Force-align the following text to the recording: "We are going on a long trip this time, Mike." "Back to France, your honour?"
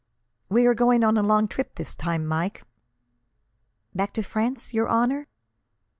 "We 0.49 0.65
are 0.65 0.73
going 0.73 1.03
on 1.03 1.15
a 1.15 1.21
long 1.21 1.47
trip 1.47 1.75
this 1.75 1.93
time, 1.93 2.25
Mike." 2.25 2.63
"Back 3.93 4.13
to 4.13 4.23
France, 4.23 4.73
your 4.73 4.89
honour?" 4.89 5.27